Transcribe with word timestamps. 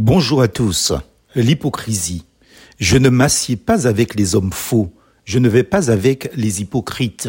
Bonjour 0.00 0.42
à 0.42 0.46
tous. 0.46 0.92
L'hypocrisie. 1.34 2.24
Je 2.78 2.98
ne 2.98 3.08
m'assieds 3.08 3.56
pas 3.56 3.88
avec 3.88 4.14
les 4.14 4.36
hommes 4.36 4.52
faux, 4.52 4.92
je 5.24 5.40
ne 5.40 5.48
vais 5.48 5.64
pas 5.64 5.90
avec 5.90 6.30
les 6.36 6.60
hypocrites. 6.60 7.28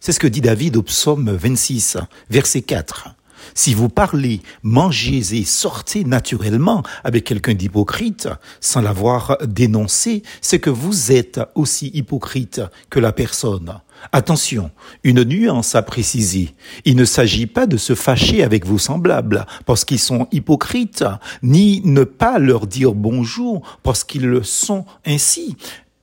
C'est 0.00 0.12
ce 0.12 0.18
que 0.18 0.26
dit 0.26 0.40
David 0.40 0.78
au 0.78 0.82
psaume 0.82 1.30
26, 1.30 1.98
verset 2.30 2.62
4. 2.62 3.10
Si 3.54 3.74
vous 3.74 3.88
parlez, 3.88 4.40
mangez 4.62 5.36
et 5.36 5.44
sortez 5.44 6.04
naturellement 6.04 6.82
avec 7.04 7.24
quelqu'un 7.24 7.54
d'hypocrite, 7.54 8.28
sans 8.60 8.80
l'avoir 8.80 9.38
dénoncé, 9.46 10.22
c'est 10.40 10.58
que 10.58 10.70
vous 10.70 11.12
êtes 11.12 11.40
aussi 11.54 11.90
hypocrite 11.94 12.60
que 12.90 13.00
la 13.00 13.12
personne. 13.12 13.80
Attention, 14.12 14.70
une 15.04 15.24
nuance 15.24 15.74
à 15.74 15.82
préciser. 15.82 16.54
Il 16.84 16.96
ne 16.96 17.04
s'agit 17.04 17.46
pas 17.46 17.66
de 17.66 17.76
se 17.76 17.94
fâcher 17.94 18.42
avec 18.42 18.66
vos 18.66 18.78
semblables 18.78 19.46
parce 19.64 19.84
qu'ils 19.84 19.98
sont 19.98 20.28
hypocrites, 20.32 21.04
ni 21.42 21.80
ne 21.84 22.04
pas 22.04 22.38
leur 22.38 22.66
dire 22.66 22.92
bonjour 22.92 23.62
parce 23.82 24.04
qu'ils 24.04 24.26
le 24.26 24.42
sont 24.42 24.84
ainsi. 25.06 25.56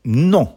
Non. 0.05 0.55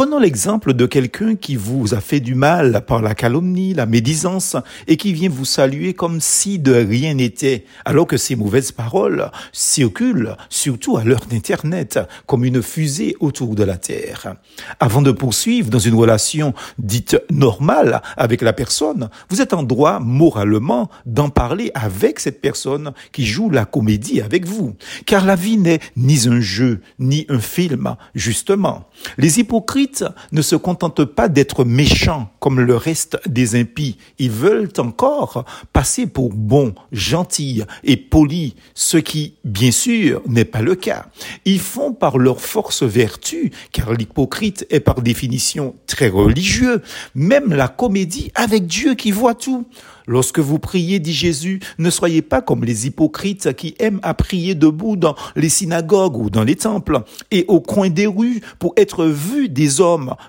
Prenons 0.00 0.18
l'exemple 0.18 0.72
de 0.72 0.86
quelqu'un 0.86 1.36
qui 1.36 1.56
vous 1.56 1.92
a 1.92 2.00
fait 2.00 2.20
du 2.20 2.34
mal 2.34 2.86
par 2.86 3.02
la 3.02 3.14
calomnie, 3.14 3.74
la 3.74 3.84
médisance, 3.84 4.56
et 4.86 4.96
qui 4.96 5.12
vient 5.12 5.28
vous 5.28 5.44
saluer 5.44 5.92
comme 5.92 6.22
si 6.22 6.58
de 6.58 6.72
rien 6.72 7.12
n'était, 7.12 7.66
alors 7.84 8.06
que 8.06 8.16
ces 8.16 8.34
mauvaises 8.34 8.72
paroles 8.72 9.30
circulent, 9.52 10.36
surtout 10.48 10.96
à 10.96 11.04
l'heure 11.04 11.26
d'Internet, 11.28 12.00
comme 12.24 12.46
une 12.46 12.62
fusée 12.62 13.14
autour 13.20 13.54
de 13.54 13.62
la 13.62 13.76
Terre. 13.76 14.36
Avant 14.80 15.02
de 15.02 15.12
poursuivre 15.12 15.68
dans 15.68 15.78
une 15.78 15.96
relation 15.96 16.54
dite 16.78 17.18
normale 17.30 18.00
avec 18.16 18.40
la 18.40 18.54
personne, 18.54 19.10
vous 19.28 19.42
êtes 19.42 19.52
en 19.52 19.62
droit 19.62 20.00
moralement 20.00 20.88
d'en 21.04 21.28
parler 21.28 21.72
avec 21.74 22.20
cette 22.20 22.40
personne 22.40 22.94
qui 23.12 23.26
joue 23.26 23.50
la 23.50 23.66
comédie 23.66 24.22
avec 24.22 24.46
vous. 24.46 24.76
Car 25.04 25.26
la 25.26 25.36
vie 25.36 25.58
n'est 25.58 25.80
ni 25.94 26.26
un 26.26 26.40
jeu, 26.40 26.80
ni 26.98 27.26
un 27.28 27.38
film, 27.38 27.96
justement. 28.14 28.88
Les 29.18 29.40
hypocrites 29.40 29.89
ne 30.32 30.42
se 30.42 30.56
contentent 30.56 31.04
pas 31.04 31.28
d'être 31.28 31.64
méchants 31.64 32.30
comme 32.40 32.60
le 32.60 32.76
reste 32.76 33.18
des 33.26 33.58
impies. 33.58 33.96
Ils 34.18 34.30
veulent 34.30 34.70
encore 34.78 35.44
passer 35.72 36.06
pour 36.06 36.30
bons, 36.32 36.74
gentils 36.92 37.62
et 37.84 37.96
polis, 37.96 38.54
ce 38.74 38.96
qui, 38.96 39.34
bien 39.44 39.70
sûr, 39.70 40.22
n'est 40.26 40.44
pas 40.44 40.62
le 40.62 40.74
cas. 40.74 41.06
Ils 41.44 41.60
font 41.60 41.92
par 41.92 42.18
leur 42.18 42.40
force 42.40 42.82
vertu, 42.82 43.52
car 43.72 43.92
l'hypocrite 43.92 44.66
est 44.70 44.80
par 44.80 45.02
définition 45.02 45.74
très 45.86 46.08
religieux, 46.08 46.82
même 47.14 47.52
la 47.52 47.68
comédie 47.68 48.30
avec 48.34 48.66
Dieu 48.66 48.94
qui 48.94 49.10
voit 49.10 49.34
tout. 49.34 49.66
Lorsque 50.06 50.40
vous 50.40 50.58
priez, 50.58 50.98
dit 50.98 51.12
Jésus, 51.12 51.60
ne 51.78 51.88
soyez 51.88 52.20
pas 52.20 52.42
comme 52.42 52.64
les 52.64 52.86
hypocrites 52.86 53.54
qui 53.54 53.76
aiment 53.78 54.00
à 54.02 54.12
prier 54.12 54.56
debout 54.56 54.96
dans 54.96 55.14
les 55.36 55.48
synagogues 55.48 56.16
ou 56.16 56.30
dans 56.30 56.42
les 56.42 56.56
temples 56.56 57.02
et 57.30 57.44
au 57.46 57.60
coin 57.60 57.90
des 57.90 58.08
rues 58.08 58.40
pour 58.58 58.72
être 58.76 59.04
vus 59.06 59.48
des 59.48 59.79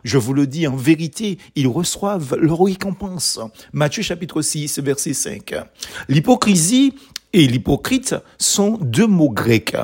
Je 0.04 0.18
vous 0.18 0.34
le 0.34 0.48
dis 0.48 0.66
en 0.66 0.76
vérité, 0.76 1.38
ils 1.56 1.68
reçoivent 1.68 2.38
leur 2.40 2.64
récompense. 2.64 3.40
Matthieu 3.74 4.02
chapitre 4.02 4.42
6, 4.42 4.80
verset 4.80 5.14
5. 5.14 5.54
L'hypocrisie 6.08 6.94
et 7.34 7.48
l'hypocrite 7.48 8.16
sont 8.38 8.78
deux 8.82 9.08
mots 9.08 9.30
grecs. 9.30 9.76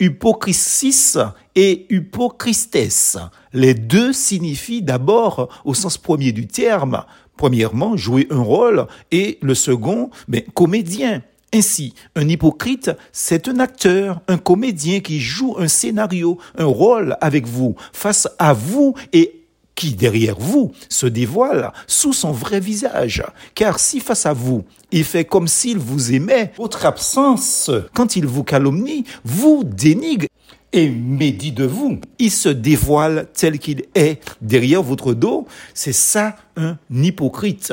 Hypocrisis 0.00 1.18
et 1.54 1.86
hypocristes. 1.90 3.18
Les 3.52 3.74
deux 3.74 4.12
signifient 4.12 4.82
d'abord, 4.82 5.48
au 5.64 5.74
sens 5.74 5.98
premier 5.98 6.32
du 6.32 6.48
terme, 6.48 7.04
premièrement, 7.36 7.96
jouer 7.96 8.26
un 8.30 8.42
rôle 8.42 8.86
et 9.12 9.38
le 9.40 9.54
second, 9.54 10.10
mais 10.26 10.44
comédien. 10.54 11.22
Ainsi, 11.54 11.94
un 12.16 12.26
hypocrite, 12.28 12.90
c'est 13.12 13.46
un 13.46 13.58
acteur, 13.58 14.22
un 14.26 14.38
comédien 14.38 15.00
qui 15.00 15.20
joue 15.20 15.56
un 15.58 15.68
scénario, 15.68 16.38
un 16.56 16.64
rôle 16.64 17.16
avec 17.20 17.46
vous, 17.46 17.76
face 17.92 18.26
à 18.38 18.54
vous 18.54 18.94
et 19.12 19.42
qui 19.74 19.94
derrière 19.94 20.38
vous 20.38 20.72
se 20.88 21.06
dévoile 21.06 21.72
sous 21.86 22.12
son 22.12 22.32
vrai 22.32 22.60
visage. 22.60 23.22
Car 23.54 23.78
si 23.78 24.00
face 24.00 24.24
à 24.24 24.32
vous, 24.32 24.64
il 24.92 25.04
fait 25.04 25.24
comme 25.24 25.48
s'il 25.48 25.78
vous 25.78 26.12
aimait, 26.12 26.52
votre 26.56 26.86
absence, 26.86 27.70
quand 27.94 28.16
il 28.16 28.26
vous 28.26 28.44
calomnie, 28.44 29.04
vous 29.24 29.62
dénigre 29.64 30.26
et 30.72 30.88
médit 30.88 31.52
de 31.52 31.64
vous. 31.64 32.00
Il 32.18 32.30
se 32.30 32.48
dévoile 32.48 33.26
tel 33.34 33.58
qu'il 33.58 33.84
est 33.94 34.20
derrière 34.40 34.82
votre 34.82 35.14
dos. 35.14 35.46
C'est 35.74 35.92
ça 35.92 36.36
un 36.56 36.76
hypocrite. 36.90 37.72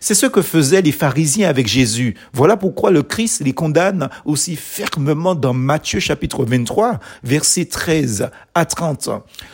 C'est 0.00 0.14
ce 0.14 0.26
que 0.26 0.42
faisaient 0.42 0.82
les 0.82 0.92
pharisiens 0.92 1.48
avec 1.48 1.66
Jésus. 1.66 2.14
Voilà 2.32 2.56
pourquoi 2.56 2.90
le 2.90 3.02
Christ 3.02 3.42
les 3.44 3.52
condamne 3.52 4.08
aussi 4.24 4.56
fermement 4.56 5.34
dans 5.34 5.54
Matthieu 5.54 6.00
chapitre 6.00 6.44
23, 6.44 7.00
versets 7.22 7.66
13 7.66 8.30
à 8.54 8.64
30. 8.64 9.08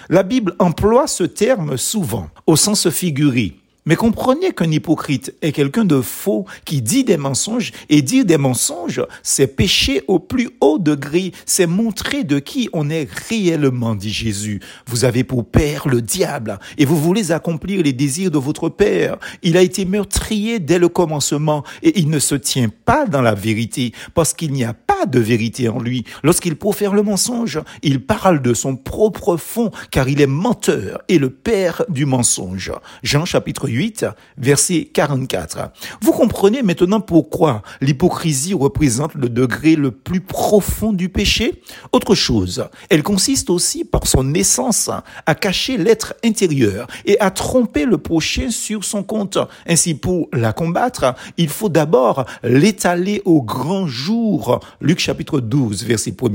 La 0.09 0.23
Bible 0.23 0.55
emploie 0.59 1.07
ce 1.07 1.25
terme 1.25 1.77
souvent 1.77 2.29
au 2.47 2.57
sens 2.57 2.89
figuré. 2.91 3.60
Mais 3.87 3.97
comprenez 3.97 4.53
qu'un 4.53 4.71
hypocrite 4.71 5.35
est 5.41 5.53
quelqu'un 5.53 5.85
de 5.85 6.01
faux 6.01 6.45
qui 6.65 6.83
dit 6.83 7.05
des 7.05 7.17
mensonges 7.17 7.73
et 7.89 8.03
dire 8.03 8.25
des 8.25 8.37
mensonges, 8.37 9.03
c'est 9.23 9.47
pécher 9.47 10.03
au 10.07 10.19
plus 10.19 10.51
haut 10.61 10.79
degré, 10.79 11.33
c'est 11.47 11.67
montrer 11.67 12.25
de 12.25 12.39
qui 12.39 12.69
on 12.73 12.91
est 12.91 13.09
réellement, 13.29 13.95
dit 13.95 14.13
Jésus. 14.13 14.61
Vous 14.87 15.05
avez 15.05 15.25
pour 15.25 15.47
père 15.47 15.89
le 15.89 16.03
diable 16.03 16.59
et 16.77 16.85
vous 16.85 16.97
voulez 16.97 17.33
accomplir 17.33 17.83
les 17.83 17.95
désirs 17.95 18.31
de 18.31 18.39
votre 18.39 18.69
père. 18.69 19.17
Il 19.43 19.57
a 19.57 19.63
été 19.63 19.85
meurtrier 19.87 20.59
dès 20.59 20.79
le 20.79 20.89
commencement 20.89 21.65
et 21.83 21.99
il 21.99 22.11
ne 22.11 22.19
se 22.19 22.35
tient 22.35 22.69
pas 22.85 23.07
dans 23.07 23.23
la 23.23 23.35
vérité 23.35 23.93
parce 24.15 24.35
qu'il 24.35 24.53
n'y 24.53 24.65
a 24.65 24.75
pas 24.75 25.07
de 25.07 25.21
vérité 25.21 25.69
en 25.69 25.81
lui. 25.81 26.05
Lorsqu'il 26.23 26.57
profère 26.57 26.93
le 26.93 27.03
mensonge, 27.03 27.61
il 27.83 28.05
parle 28.05 28.43
de 28.43 28.53
son 28.53 28.77
propre 28.77 29.39
fond 29.39 29.71
car 29.91 30.09
il 30.09 30.21
est 30.21 30.27
menteur 30.27 31.01
et 31.09 31.19
le 31.19 31.31
père 31.31 31.85
du 31.89 32.05
mensonge. 32.05 32.73
Jean 33.03 33.25
chapitre 33.25 33.70
8, 33.71 34.07
verset 34.37 34.91
44. 34.93 35.71
Vous 36.03 36.13
comprenez 36.13 36.63
maintenant 36.63 37.01
pourquoi 37.01 37.63
l'hypocrisie 37.81 38.55
représente 38.55 39.15
le 39.15 39.29
degré 39.29 39.77
le 39.77 39.91
plus 39.91 40.21
profond 40.21 40.93
du 40.93 41.09
péché? 41.09 41.63
Autre 41.93 42.15
chose, 42.15 42.69
elle 42.89 43.03
consiste 43.03 43.51
aussi 43.51 43.85
par 43.85 44.07
son 44.07 44.35
essence 44.35 44.91
à 45.27 45.35
cacher 45.35 45.77
l'être 45.77 46.15
intérieur 46.25 46.87
et 47.05 47.19
à 47.21 47.31
tromper 47.31 47.85
le 47.85 47.99
prochain 47.99 48.51
sur 48.51 48.85
son 48.85 49.03
compte. 49.03 49.39
Ainsi, 49.67 49.95
pour 49.95 50.29
la 50.33 50.53
combattre, 50.53 51.15
il 51.37 51.49
faut 51.49 51.69
d'abord 51.69 52.25
l'étaler 52.43 53.23
au 53.25 53.43
grand 53.43 53.87
jour. 53.87 54.61
Luc 54.81 54.99
chapitre 54.99 55.41
12, 55.41 55.85
verset 55.85 56.15
1 56.21 56.31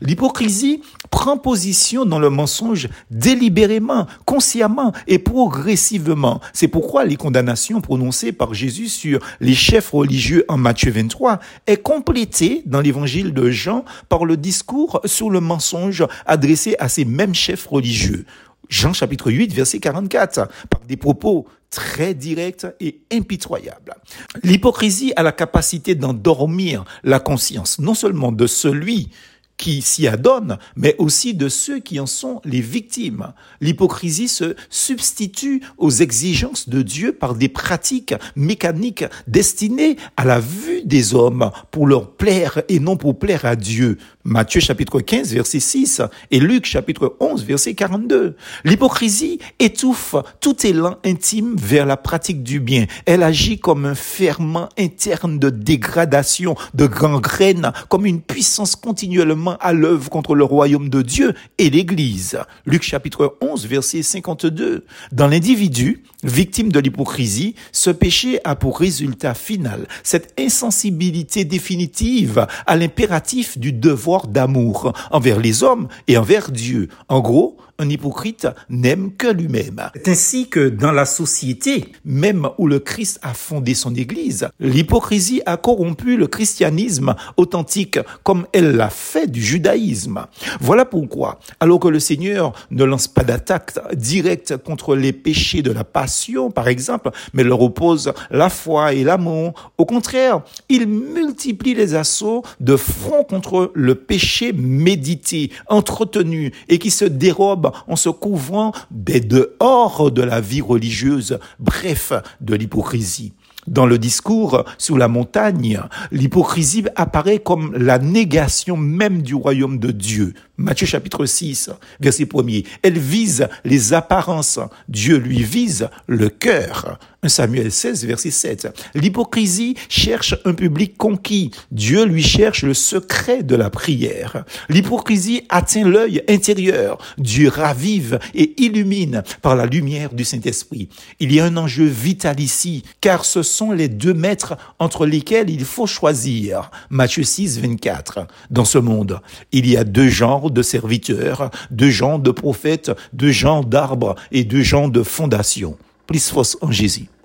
L'hypocrisie 0.00 0.82
prend 1.10 1.36
position 1.36 2.04
dans 2.04 2.18
le 2.18 2.30
mensonge 2.30 2.88
délibérément, 3.10 4.06
consciemment 4.24 4.92
et 5.06 5.18
progressivement. 5.18 6.40
Pourquoi 6.70 7.04
les 7.04 7.16
condamnations 7.16 7.80
prononcées 7.80 8.32
par 8.32 8.54
Jésus 8.54 8.88
sur 8.88 9.20
les 9.40 9.54
chefs 9.54 9.90
religieux 9.90 10.44
en 10.48 10.56
Matthieu 10.56 10.90
23 10.90 11.38
est 11.66 11.82
complétée 11.82 12.62
dans 12.64 12.80
l'évangile 12.80 13.34
de 13.34 13.50
Jean 13.50 13.84
par 14.08 14.24
le 14.24 14.36
discours 14.36 15.00
sur 15.04 15.30
le 15.30 15.40
mensonge 15.40 16.06
adressé 16.26 16.76
à 16.78 16.88
ces 16.88 17.04
mêmes 17.04 17.34
chefs 17.34 17.66
religieux. 17.66 18.24
Jean 18.68 18.92
chapitre 18.92 19.30
8 19.30 19.52
verset 19.52 19.80
44 19.80 20.48
par 20.70 20.80
des 20.86 20.96
propos 20.96 21.46
très 21.70 22.14
directs 22.14 22.66
et 22.80 23.00
impitoyables. 23.12 23.94
L'hypocrisie 24.42 25.12
a 25.16 25.22
la 25.22 25.32
capacité 25.32 25.94
d'endormir 25.94 26.84
la 27.02 27.20
conscience 27.20 27.78
non 27.78 27.94
seulement 27.94 28.32
de 28.32 28.46
celui 28.46 29.10
qui 29.60 29.82
s'y 29.82 30.08
adonnent, 30.08 30.56
mais 30.74 30.96
aussi 30.96 31.34
de 31.34 31.50
ceux 31.50 31.80
qui 31.80 32.00
en 32.00 32.06
sont 32.06 32.40
les 32.46 32.62
victimes. 32.62 33.34
L'hypocrisie 33.60 34.26
se 34.26 34.56
substitue 34.70 35.62
aux 35.76 35.90
exigences 35.90 36.70
de 36.70 36.80
Dieu 36.80 37.12
par 37.12 37.34
des 37.34 37.50
pratiques 37.50 38.14
mécaniques 38.36 39.04
destinées 39.26 39.98
à 40.16 40.24
la 40.24 40.40
vue 40.40 40.80
des 40.84 41.14
hommes 41.14 41.50
pour 41.70 41.86
leur 41.86 42.10
plaire 42.12 42.62
et 42.70 42.80
non 42.80 42.96
pour 42.96 43.18
plaire 43.18 43.44
à 43.44 43.54
Dieu. 43.54 43.98
Matthieu 44.24 44.60
chapitre 44.60 45.00
15 45.00 45.34
verset 45.34 45.60
6 45.60 46.02
et 46.30 46.40
Luc 46.40 46.64
chapitre 46.64 47.16
11 47.20 47.44
verset 47.44 47.74
42. 47.74 48.36
L'hypocrisie 48.64 49.40
étouffe 49.58 50.14
tout 50.40 50.66
élan 50.66 50.96
intime 51.04 51.54
vers 51.56 51.84
la 51.84 51.98
pratique 51.98 52.42
du 52.42 52.60
bien. 52.60 52.86
Elle 53.04 53.22
agit 53.22 53.58
comme 53.58 53.84
un 53.84 53.94
ferment 53.94 54.70
interne 54.78 55.38
de 55.38 55.50
dégradation, 55.50 56.54
de 56.72 56.86
gangrène, 56.86 57.72
comme 57.90 58.06
une 58.06 58.22
puissance 58.22 58.74
continuellement 58.74 59.49
à 59.60 59.72
l'œuvre 59.72 60.10
contre 60.10 60.34
le 60.34 60.44
royaume 60.44 60.88
de 60.88 61.02
Dieu 61.02 61.34
et 61.58 61.70
l'Église. 61.70 62.38
Luc 62.66 62.82
chapitre 62.82 63.36
11, 63.40 63.66
verset 63.66 64.02
52. 64.02 64.84
Dans 65.12 65.26
l'individu, 65.26 66.02
victime 66.22 66.70
de 66.70 66.80
l'hypocrisie, 66.80 67.54
ce 67.72 67.90
péché 67.90 68.40
a 68.44 68.54
pour 68.54 68.78
résultat 68.78 69.34
final 69.34 69.86
cette 70.02 70.34
insensibilité 70.38 71.44
définitive 71.44 72.46
à 72.66 72.76
l'impératif 72.76 73.58
du 73.58 73.72
devoir 73.72 74.26
d'amour 74.26 74.92
envers 75.10 75.38
les 75.40 75.62
hommes 75.62 75.88
et 76.08 76.16
envers 76.16 76.50
Dieu. 76.50 76.88
En 77.08 77.20
gros, 77.20 77.58
un 77.80 77.88
hypocrite 77.88 78.46
n'aime 78.68 79.12
que 79.16 79.26
lui-même. 79.26 79.80
C'est 79.94 80.10
ainsi 80.10 80.48
que 80.48 80.68
dans 80.68 80.92
la 80.92 81.06
société, 81.06 81.86
même 82.04 82.46
où 82.58 82.66
le 82.66 82.78
Christ 82.78 83.18
a 83.22 83.32
fondé 83.32 83.72
son 83.74 83.94
Église, 83.94 84.48
l'hypocrisie 84.60 85.40
a 85.46 85.56
corrompu 85.56 86.18
le 86.18 86.26
christianisme 86.26 87.14
authentique 87.38 87.98
comme 88.22 88.46
elle 88.52 88.76
l'a 88.76 88.90
fait 88.90 89.26
du 89.26 89.39
judaïsme. 89.40 90.26
Voilà 90.60 90.84
pourquoi, 90.84 91.38
alors 91.58 91.80
que 91.80 91.88
le 91.88 92.00
Seigneur 92.00 92.52
ne 92.70 92.84
lance 92.84 93.08
pas 93.08 93.24
d'attaque 93.24 93.72
directe 93.94 94.56
contre 94.56 94.94
les 94.94 95.12
péchés 95.12 95.62
de 95.62 95.72
la 95.72 95.84
passion, 95.84 96.50
par 96.50 96.68
exemple, 96.68 97.10
mais 97.32 97.44
leur 97.44 97.60
oppose 97.60 98.12
la 98.30 98.48
foi 98.48 98.94
et 98.94 99.04
l'amour, 99.04 99.72
au 99.78 99.84
contraire, 99.84 100.42
il 100.68 100.86
multiplie 100.86 101.74
les 101.74 101.94
assauts 101.94 102.42
de 102.60 102.76
front 102.76 103.24
contre 103.24 103.72
le 103.74 103.94
péché 103.94 104.52
médité, 104.52 105.50
entretenu 105.68 106.52
et 106.68 106.78
qui 106.78 106.90
se 106.90 107.04
dérobe 107.04 107.72
en 107.88 107.96
se 107.96 108.08
couvrant 108.08 108.72
des 108.90 109.20
dehors 109.20 110.10
de 110.10 110.22
la 110.22 110.40
vie 110.40 110.60
religieuse, 110.60 111.38
bref, 111.58 112.12
de 112.40 112.54
l'hypocrisie. 112.54 113.32
Dans 113.70 113.86
le 113.86 113.98
discours 113.98 114.64
sur 114.78 114.98
la 114.98 115.06
montagne, 115.06 115.80
l'hypocrisie 116.10 116.86
apparaît 116.96 117.38
comme 117.38 117.72
la 117.76 118.00
négation 118.00 118.76
même 118.76 119.22
du 119.22 119.36
royaume 119.36 119.78
de 119.78 119.92
Dieu. 119.92 120.34
Matthieu 120.60 120.86
chapitre 120.86 121.24
6, 121.24 121.70
verset 122.00 122.28
1 122.34 122.60
Elle 122.82 122.98
vise 122.98 123.48
les 123.64 123.94
apparences. 123.94 124.60
Dieu 124.90 125.16
lui 125.16 125.42
vise 125.42 125.88
le 126.06 126.28
cœur. 126.28 126.98
1 127.22 127.28
Samuel 127.28 127.72
16, 127.72 128.06
verset 128.06 128.30
7. 128.30 128.68
L'hypocrisie 128.94 129.74
cherche 129.88 130.34
un 130.44 130.52
public 130.52 130.96
conquis. 130.96 131.50
Dieu 131.70 132.04
lui 132.04 132.22
cherche 132.22 132.62
le 132.62 132.74
secret 132.74 133.42
de 133.42 133.56
la 133.56 133.70
prière. 133.70 134.44
L'hypocrisie 134.68 135.44
atteint 135.48 135.86
l'œil 135.86 136.22
intérieur. 136.28 136.98
Dieu 137.16 137.48
ravive 137.48 138.18
et 138.34 138.54
illumine 138.62 139.22
par 139.40 139.56
la 139.56 139.66
lumière 139.66 140.12
du 140.12 140.24
Saint-Esprit. 140.24 140.88
Il 141.20 141.32
y 141.32 141.40
a 141.40 141.46
un 141.46 141.56
enjeu 141.56 141.84
vital 141.84 142.38
ici, 142.38 142.84
car 143.00 143.24
ce 143.24 143.42
sont 143.42 143.72
les 143.72 143.88
deux 143.88 144.14
maîtres 144.14 144.56
entre 144.78 145.06
lesquels 145.06 145.48
il 145.48 145.64
faut 145.64 145.86
choisir. 145.86 146.70
Matthieu 146.90 147.22
6, 147.22 147.60
24. 147.60 148.26
Dans 148.50 148.66
ce 148.66 148.78
monde, 148.78 149.20
il 149.52 149.66
y 149.66 149.76
a 149.76 149.84
deux 149.84 150.08
genres 150.08 150.49
de 150.50 150.62
serviteurs, 150.62 151.50
deux 151.70 151.90
genres 151.90 152.18
de 152.18 152.30
prophètes, 152.30 152.92
deux 153.12 153.32
genres 153.32 153.64
d'arbres 153.64 154.16
et 154.32 154.44
deux 154.44 154.62
genres 154.62 154.90
de 154.90 155.02
fondations 155.02 155.76
force. 156.18 156.58